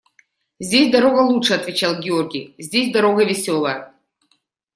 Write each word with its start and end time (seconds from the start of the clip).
–Здесь 0.59 0.91
дорога 0.91 1.19
лучше,– 1.19 1.53
отвечал 1.53 1.99
Георгий,– 1.99 2.55
здесь 2.57 2.91
дорога 2.91 3.23
веселая. 3.23 3.93